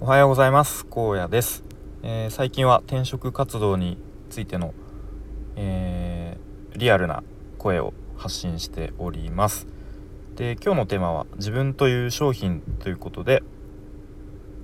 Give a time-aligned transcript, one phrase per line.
[0.00, 0.86] おはようございます。
[0.94, 1.64] 荒野です、
[2.04, 3.98] えー、最近は転職活動に
[4.30, 4.72] ついての、
[5.56, 7.24] えー、リアルな
[7.58, 9.66] 声を発信しております。
[10.36, 13.42] で今日のテーマは自分という商品ということで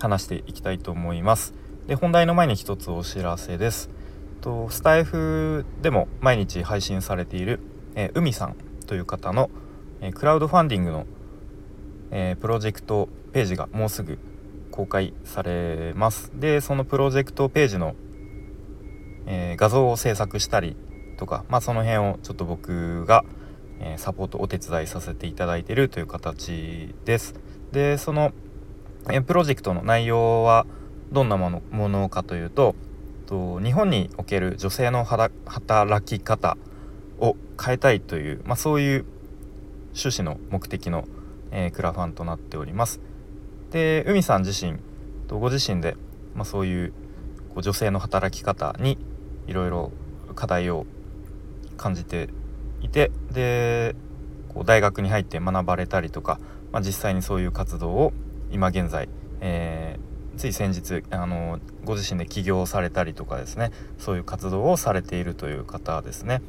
[0.00, 1.52] 話していきたいと思います。
[1.86, 3.90] で本題の前に一つお知らせです。
[4.40, 7.60] とスタイフでも毎日配信されている、
[7.96, 8.56] えー、海さん
[8.86, 9.50] という方の、
[10.00, 11.06] え、クラウドファンディングの、
[12.12, 14.18] え、プロジェクトページがもうすぐ
[14.78, 17.96] 公開されますでそのプロジェクトページの、
[19.26, 20.76] え画像を制作したり
[21.16, 23.24] とか、まあ、その辺をちょっと僕が、
[23.80, 27.34] えサポートお手伝いさせていただいているという形です
[27.72, 28.30] でその、
[29.10, 30.64] えプロジェクトの内容は
[31.10, 32.76] どんなものものかというと
[33.26, 35.34] と日本における女性の働
[36.04, 36.56] き方
[37.18, 39.04] を変えたいという、まあ、そういう
[39.96, 41.08] 趣旨の目的の、
[41.50, 43.00] えー、クラファンとなっております。
[43.70, 44.78] で海さん自身
[45.28, 45.96] ご自身で、
[46.34, 46.92] まあ、そういう
[47.50, 48.98] こう女性の働き方に
[49.46, 49.92] いろいろ
[50.34, 50.86] 課題を
[51.76, 52.30] 感じて
[52.80, 53.94] いてで
[54.48, 56.40] こう大学に入って学ばれたりとか、
[56.72, 58.12] まあ、実際にそういう活動を
[58.50, 59.10] 今現在、
[59.42, 59.98] え
[60.38, 66.40] つい先日あのご自身で起業されたりとかですねそういう活動をされているという方ですね。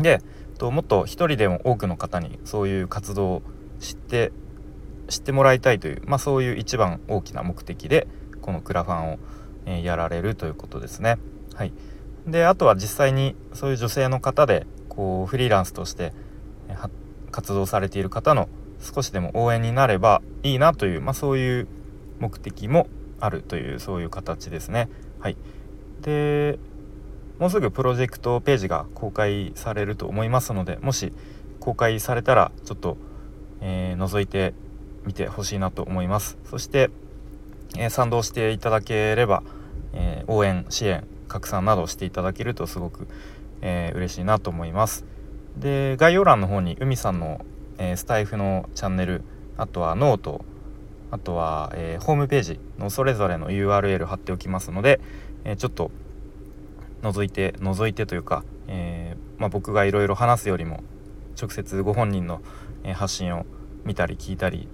[0.00, 0.22] で
[0.58, 3.42] ともっと一人でも多くの方にそういう活動を
[3.78, 4.32] 知って
[5.08, 8.06] 知ってもらいたいという、まあ、そういう一番大きな目的で
[8.42, 9.18] このクラファンを、
[9.66, 11.18] え、やられるということですね。
[11.54, 11.72] はい、
[12.26, 16.12] であとは実際にそういう女性の方でこうフリーランスとして、
[16.68, 16.76] え、
[17.30, 18.48] 活動されている方の
[18.80, 21.68] 少しでも応援になればいいなという、まあ、そういう
[22.20, 22.86] 目的も
[23.20, 24.88] あるというそういう形ですね。
[25.20, 25.36] はい、
[26.00, 26.58] で
[27.38, 31.12] もうすぐプロジェクトページが公開されると思いますのでもし
[31.60, 32.96] 公開されたらちょっと、
[33.60, 34.54] えー、覗いて
[35.08, 36.38] みてほしいなと思います。
[36.44, 36.90] そして、
[37.76, 39.42] え、賛同していただければ、
[39.92, 43.06] え、応援支援拡散などしていただけるとすごく、
[43.60, 45.04] えー、嬉しいなと思います。
[45.56, 47.40] で概要欄の方に海さんの、
[47.78, 49.22] えスタイフのチャンネル
[49.56, 50.44] あとはノート
[51.10, 55.00] あとは、えー、ホームページのそれぞれの URL 貼っておきますので、
[55.44, 55.90] えー、ちょっと
[57.02, 60.82] 覗いて覗いてというか、えー、まあ、僕がいろいろ話すよりも
[61.40, 62.40] 直接ご本人の、
[62.82, 63.46] え発信を
[63.84, 64.68] 見たり聞いたり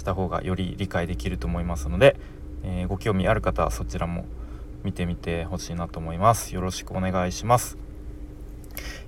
[0.00, 2.16] した方がより理解できると思いますので、
[2.64, 4.24] えご興味ある方はそちらも
[4.82, 6.54] 見てみてほしいなと思います。
[6.54, 7.78] よろしくお願いします。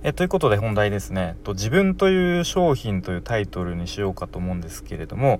[0.03, 5.39] えということで本題ですねと「自分という商品」というタイトルにしようかと思うんですけれども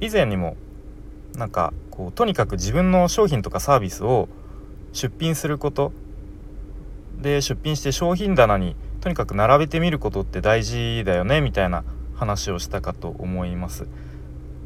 [0.00, 0.56] 以前にも
[1.36, 4.28] なんかこうとにかく自分の商品とかサービスを
[4.92, 5.92] 出品すること
[7.20, 11.84] で出品して商品棚にとにかく並べてみることって大事だよねみたいな
[12.14, 13.86] 話をしたかと思います。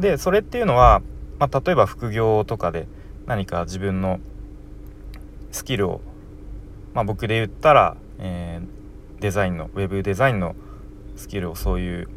[0.01, 1.03] でそれっていうのは、
[1.39, 2.87] まあ、例えば副業とかで
[3.27, 4.19] 何か自分の
[5.53, 6.01] スキルを、
[6.95, 10.55] まあ、僕で言ったら、えー、デザインのウェブデザインの
[11.17, 12.09] スキルをそういう、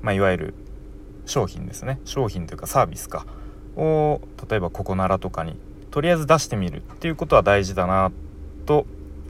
[0.00, 0.54] まあ、いわゆる
[1.26, 2.00] 商品ですね。
[2.04, 3.26] 商品というかサービスか。
[3.76, 5.56] を例えばここならとかに
[5.90, 8.12] とりあえず出してみるっていうことは大事だな
[8.66, 8.86] と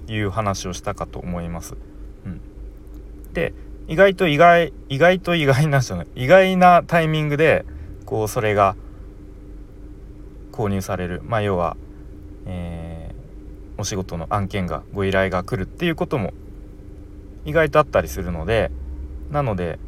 [0.09, 1.77] いう話をしたかと思います。
[2.25, 2.41] うん、
[3.33, 3.55] で
[3.89, 7.65] 意外と意外意外と意外なじゃない意外なタイミングで
[8.07, 8.77] こうそれが
[10.53, 11.23] 購入される。
[11.25, 11.77] まあ要は、
[12.47, 16.33] えー、お仕事の案件がご依頼が来るっていうことも
[17.45, 18.71] 意外とあったりするので
[19.31, 19.79] なので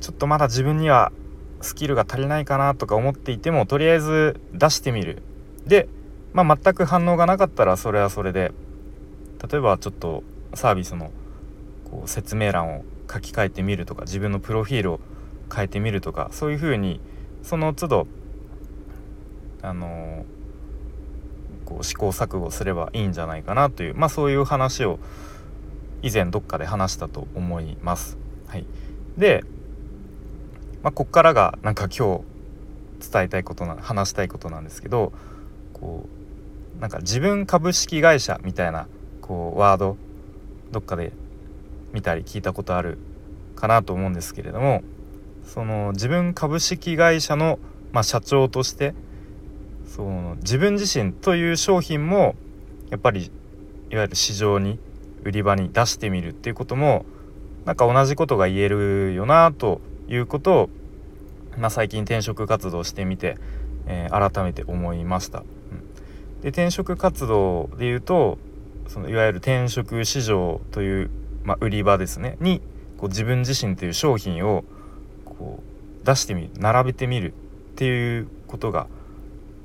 [0.00, 1.12] ちょっとまだ自分には
[1.60, 5.22] スキルが足りないかなとか思っていてもとりあえず出してみる。
[5.66, 5.88] で、
[6.32, 8.52] まあ、全く反応がなかったらそれはそれで
[9.50, 10.22] 例えばちょっと
[10.54, 11.10] サービスの
[11.90, 15.00] こう説明欄を書き換えてみるとか自分のプロフィールを
[15.54, 17.00] 変えてみるとかそういうふうに
[17.42, 18.06] その都度
[19.62, 20.24] あの
[21.64, 24.98] こう試行錯誤すればいいんじゃないかなという、まあ、そういう話を
[26.02, 28.16] 以前どっかで話したと思います。
[28.46, 28.66] はい、
[29.16, 29.44] で
[30.86, 32.22] まあ、こっからがなんか今
[33.00, 35.12] 日伝えたいことな話したいことなんですけど
[35.72, 36.06] こ
[36.78, 38.86] うなんか自分株式会社みたいな
[39.20, 39.96] こうワード
[40.70, 41.10] どっかで
[41.96, 42.98] 見たり聞いたことある
[43.54, 44.82] かなと思うんですけれども
[45.44, 47.58] その自分株式会社の、
[47.90, 48.94] まあ、社長として
[49.86, 52.34] その自分自身という商品も
[52.90, 53.30] やっぱり
[53.90, 54.78] いわゆる市場に
[55.24, 57.06] 売り場に出してみるっていうことも
[57.64, 60.70] なんか同じことが言えるよなということを、
[61.56, 63.38] まあ、最近転職活動してみて、
[63.86, 65.38] えー、改めて思いました。
[65.38, 68.38] うん、で転職活動でいうと
[68.88, 71.10] そのいわゆる転職市場という、
[71.46, 72.60] まあ、売り場ですねに
[72.98, 74.64] こう自分自身という商品を
[75.24, 77.34] こう出してみる並べてみるっ
[77.76, 78.88] ていうことが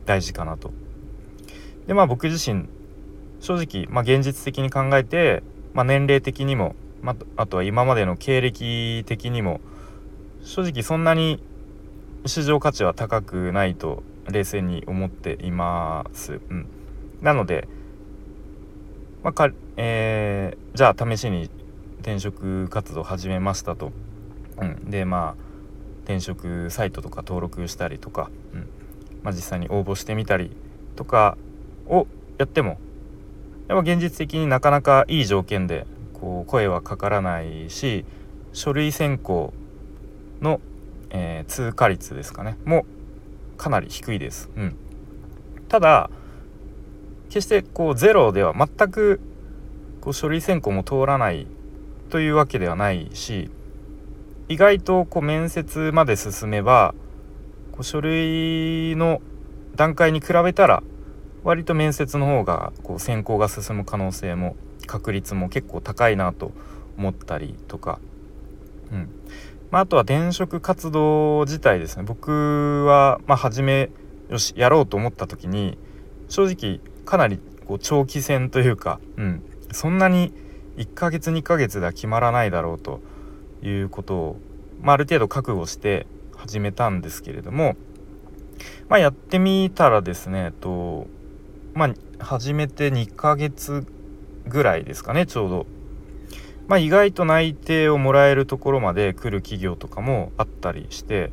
[0.06, 0.72] 大事かなと。
[1.88, 2.68] でまあ僕自身
[3.40, 5.42] 正直、まあ、現実的に考えて、
[5.74, 9.60] まあ、年齢的にも、まあ、あとは今までの経歴的にも
[10.44, 11.44] 正直そんなに
[12.28, 16.40] 市場価値は高くないと冷静に思っています。
[16.50, 16.68] うん、
[17.22, 17.68] なので、
[19.24, 21.50] まあかえー、じゃあ試しに
[22.02, 23.92] 転職活動始めましたと。
[24.60, 25.52] うん、でまあ
[26.04, 28.68] 転職サイトとか登録したりとか、うん
[29.24, 30.52] まあ、実際に応募してみたり
[30.96, 31.38] とか
[31.88, 32.08] を
[32.38, 32.80] やっても
[33.68, 38.04] やっぱ現実的になかなかいい条件でこう声はかからないし
[38.54, 39.54] 書類選考
[40.42, 40.60] の、
[41.12, 42.86] えー、通過率ですかねも
[43.58, 44.50] かなり低いです。
[44.56, 44.76] うん、
[45.70, 46.10] ただ
[47.30, 49.22] 決してこうゼロでは全く
[50.02, 51.46] こう書類選考も通らない
[52.12, 53.50] というわけではないし
[54.50, 56.94] 意外とこう面接まで進めば
[57.72, 59.22] こう書類の
[59.76, 60.84] 段階に比べたら
[61.44, 64.56] 割と面接の方がこう選考が進む可能性も
[64.86, 66.52] 確率も結構高いなと
[66.98, 68.00] 思ったりとか、
[68.92, 69.10] うん。
[69.72, 72.04] まあ、あとは転職活動自体ですね。
[72.04, 73.90] 僕はまあ初め
[74.30, 75.78] よしやろうと思った時に
[76.28, 80.34] 正直かなりこう長期戦というか、うん、そんなに
[80.78, 83.02] 1ヶ月2ヶ月では決まらないだろうと
[83.62, 84.38] いうことを、
[84.82, 87.76] まあ、ある程度覚悟して始めたんですけれども、
[88.90, 91.08] まあ、やってみたらですねと
[91.74, 93.86] まあ始めて2ヶ月
[94.48, 95.66] ぐらいですかねちょうど。
[96.68, 101.32] まあ、意外と内定をもらえるところまで来る企業とかもあったりして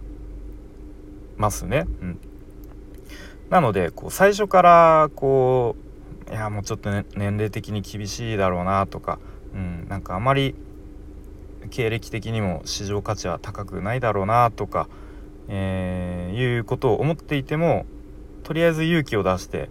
[1.36, 1.86] ますね。
[2.02, 2.18] うん、
[3.48, 5.87] なのでこう最初からこう
[6.30, 9.18] いやもうちょっと、ね、年齢的に厳しいだろうなとか、
[9.54, 10.54] うん、なんかあまり
[11.70, 14.88] 経歴的にも市場価値は高くないだろうなとか、
[15.48, 17.86] えー、いうことを思っていても
[18.42, 19.70] とりあえず勇気を出して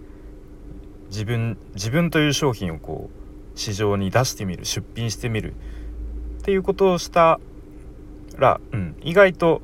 [1.09, 3.09] 自分自分という商品をこ
[3.55, 5.53] う市場に出してみる出品してみる
[6.39, 7.39] っていうことをした
[8.37, 9.61] ら、うん、意外と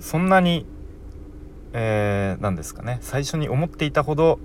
[0.00, 0.66] そんなに
[1.72, 4.38] えー、ですかね最初に思っていたほど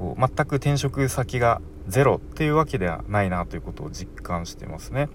[0.00, 5.10] こう全く転職先がゼロっていうわけではないなということを実感してますね。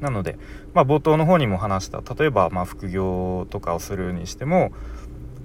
[0.00, 0.38] なので、
[0.74, 4.72] まあ、冒頭の方にも話した例えばま副業とかをするにしても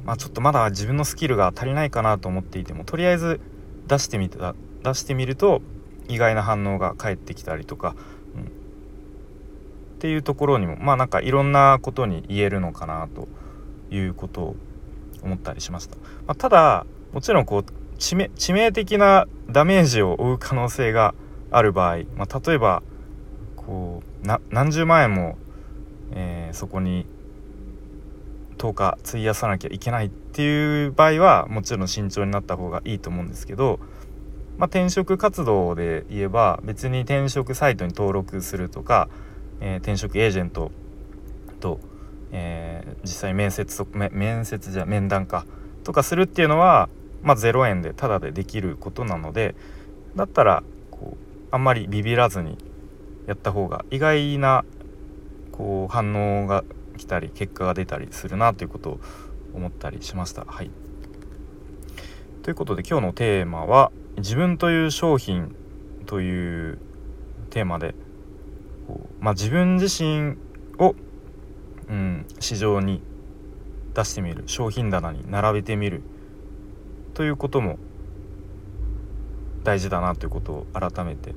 [0.05, 3.41] まあ、ちょっとまだ自分のスキルが足りないかなと思っていてもとりあえず
[3.87, 5.61] 出してみた出してみると
[6.07, 7.95] 意外な反応が返ってきたりとか、
[8.35, 8.45] うん、っ
[9.97, 13.27] ていうところにもまあなんかいろんなことに言えるのかなと
[13.89, 14.55] いうことを
[15.23, 15.95] 思ったりしました。
[15.95, 17.65] まあ、ただもちろんこう
[18.05, 21.15] 致命致命的なダメージを負う可能性が
[21.49, 22.83] ある場合、まあ、例えば
[23.55, 25.39] こう何十万円も、
[26.11, 27.07] えー、そこに
[28.59, 33.79] 10日費やさなきゃいけないっていう場合はもちろん慎重になった方がいいと思うんですけど、
[34.59, 39.09] まあ、転職活動で言えば別に転職サイトに登録するとか、
[39.61, 40.69] えー、転職エージェント
[41.59, 41.79] と、
[42.31, 45.47] えー、実際面接面接じゃ面談か
[45.83, 46.87] とかするっていうのは、
[47.25, 49.55] まあ、0円でタダでできることなので
[50.15, 52.57] だったらこうあんまりビビらずに
[53.27, 54.63] やった方が意外な
[55.51, 56.63] こう反応が
[56.97, 58.99] 来たり結果が出たりするなということを
[59.53, 60.45] 思ったりしました。
[60.45, 60.69] はい、
[62.43, 65.55] ということで今日のテーマは「自分という商品」
[66.05, 66.79] という
[67.49, 67.95] テーマで
[69.19, 70.37] まあ、自分自身
[70.77, 70.95] を、
[71.89, 73.01] うん、市場に
[73.93, 76.03] 出してみる商品棚に並べてみる
[77.15, 77.79] ということも
[79.63, 81.33] 大事だなということを改めて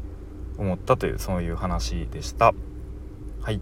[0.59, 2.53] 思ったというそういう話でした。
[3.41, 3.61] はい。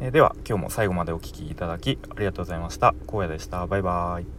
[0.00, 2.94] えでは今日も最後までお聴きいただきありがとうございました。
[3.06, 3.66] 荒野でした。
[3.66, 4.35] バイバーイ。